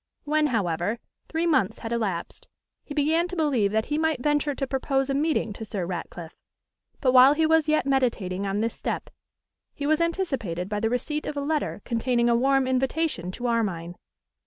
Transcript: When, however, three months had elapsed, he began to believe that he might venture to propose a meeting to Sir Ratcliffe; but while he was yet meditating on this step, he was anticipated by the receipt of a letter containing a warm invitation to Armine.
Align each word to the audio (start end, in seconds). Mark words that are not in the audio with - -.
When, 0.23 0.47
however, 0.47 0.97
three 1.27 1.45
months 1.45 1.77
had 1.77 1.91
elapsed, 1.91 2.47
he 2.83 2.95
began 2.95 3.27
to 3.27 3.35
believe 3.35 3.71
that 3.71 3.85
he 3.85 3.99
might 3.99 4.19
venture 4.23 4.55
to 4.55 4.65
propose 4.65 5.11
a 5.11 5.13
meeting 5.13 5.53
to 5.53 5.63
Sir 5.63 5.85
Ratcliffe; 5.85 6.35
but 7.01 7.11
while 7.11 7.35
he 7.35 7.45
was 7.45 7.69
yet 7.69 7.85
meditating 7.85 8.47
on 8.47 8.61
this 8.61 8.73
step, 8.73 9.11
he 9.75 9.85
was 9.85 10.01
anticipated 10.01 10.67
by 10.69 10.79
the 10.79 10.89
receipt 10.89 11.27
of 11.27 11.37
a 11.37 11.41
letter 11.41 11.83
containing 11.85 12.29
a 12.29 12.35
warm 12.35 12.65
invitation 12.65 13.29
to 13.33 13.45
Armine. 13.45 13.95